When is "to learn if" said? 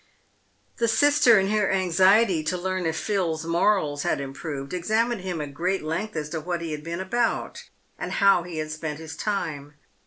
2.45-2.97